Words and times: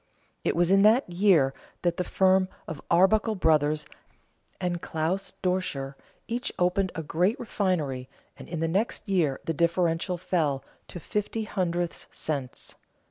It 0.43 0.55
was 0.55 0.71
in 0.71 0.81
that 0.81 1.07
year 1.07 1.53
that 1.83 1.97
the 1.97 2.03
firm 2.03 2.49
of 2.67 2.81
Arbuckle 2.89 3.35
Brothers 3.35 3.85
and 4.59 4.81
Claus 4.81 5.33
Doscher 5.43 5.93
each 6.27 6.51
opened 6.57 6.91
a 6.95 7.03
great 7.03 7.39
refinery, 7.39 8.09
and 8.35 8.49
in 8.49 8.61
the 8.61 8.67
next 8.67 9.07
year 9.07 9.39
the 9.45 9.53
differential 9.53 10.17
fell 10.17 10.63
to 10.87 10.99
fifty 10.99 11.43
hundredths 11.43 12.07
cents. 12.09 12.73